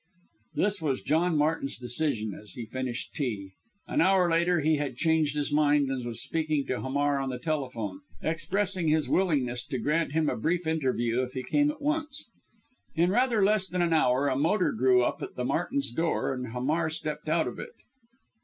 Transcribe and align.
This 0.55 0.81
was 0.81 1.03
John 1.03 1.37
Martin's 1.37 1.77
decision 1.77 2.33
as 2.33 2.53
he 2.53 2.65
finished 2.65 3.13
tea. 3.13 3.51
An 3.85 4.01
hour 4.01 4.27
later 4.31 4.61
he 4.61 4.77
had 4.77 4.97
changed 4.97 5.35
his 5.37 5.51
mind, 5.51 5.91
and 5.91 6.03
was 6.03 6.23
speaking 6.23 6.65
to 6.65 6.81
Hamar 6.81 7.19
on 7.19 7.29
the 7.29 7.37
telephone, 7.37 8.01
expressing 8.19 8.87
his 8.87 9.07
willingness 9.07 9.63
to 9.67 9.77
grant 9.77 10.13
him 10.13 10.27
a 10.27 10.35
brief 10.35 10.65
interview 10.65 11.21
if 11.21 11.33
he 11.33 11.43
came 11.43 11.69
at 11.69 11.83
once. 11.83 12.27
In 12.95 13.11
rather 13.11 13.45
less 13.45 13.67
than 13.67 13.83
an 13.83 13.93
hour 13.93 14.27
a 14.27 14.35
motor 14.35 14.71
drew 14.71 15.03
up 15.03 15.21
at 15.21 15.35
the 15.35 15.45
Martins' 15.45 15.91
door 15.91 16.33
and 16.33 16.47
Hamar 16.47 16.89
stepped 16.89 17.29
out 17.29 17.47
of 17.47 17.59
it. 17.59 17.75